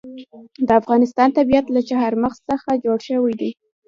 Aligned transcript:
د 0.67 0.69
افغانستان 0.81 1.29
طبیعت 1.37 1.65
له 1.75 1.81
چار 1.89 2.11
مغز 2.23 2.39
څخه 2.49 2.81
جوړ 2.83 2.97
شوی 3.09 3.33
دی. 3.41 3.51